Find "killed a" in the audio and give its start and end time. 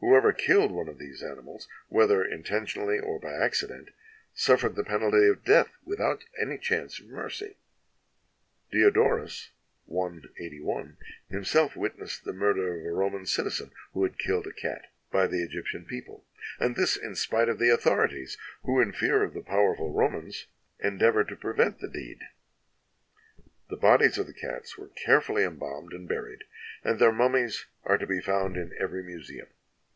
14.18-14.52